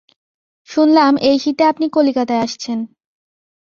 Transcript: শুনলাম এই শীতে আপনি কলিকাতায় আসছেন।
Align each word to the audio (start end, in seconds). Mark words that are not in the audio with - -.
শুনলাম 0.69 1.13
এই 1.21 1.37
শীতে 1.39 1.63
আপনি 1.63 1.85
কলিকাতায় 1.89 2.39
আসছেন। 2.39 2.79